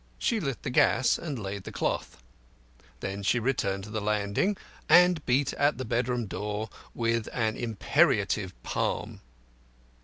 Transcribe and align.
She 0.17 0.39
lit 0.39 0.63
the 0.63 0.71
gas, 0.71 1.19
and 1.19 1.37
laid 1.37 1.63
the 1.63 1.71
cloth; 1.71 2.23
then 3.01 3.21
she 3.21 3.37
returned 3.39 3.83
to 3.83 3.91
the 3.91 4.01
landing 4.01 4.57
and 4.89 5.23
beat 5.27 5.53
at 5.53 5.77
the 5.77 5.85
bedroom 5.85 6.25
door 6.25 6.71
with 6.95 7.29
an 7.31 7.55
imperative 7.55 8.53
palm. 8.63 9.21